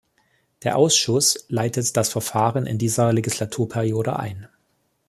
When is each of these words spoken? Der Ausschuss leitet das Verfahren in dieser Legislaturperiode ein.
Der 0.63 0.77
Ausschuss 0.79 1.45
leitet 1.47 1.95
das 1.95 2.09
Verfahren 2.09 2.65
in 2.65 2.79
dieser 2.79 3.13
Legislaturperiode 3.13 4.15
ein. 4.17 4.47